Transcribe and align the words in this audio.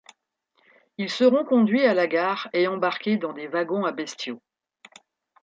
Ils 0.97 1.11
seront 1.11 1.45
conduits 1.45 1.85
à 1.85 1.93
la 1.93 2.07
gare 2.07 2.49
et 2.53 2.65
embarqués 2.67 3.17
dans 3.17 3.33
des 3.33 3.47
wagons 3.47 3.85
à 3.85 3.91
bestiaux. 3.91 4.41